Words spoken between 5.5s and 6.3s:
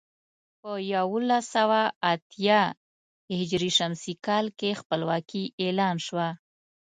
اعلان شوه.